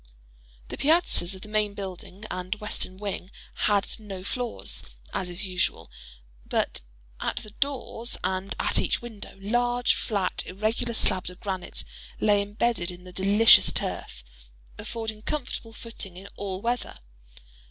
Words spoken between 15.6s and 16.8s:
footing in all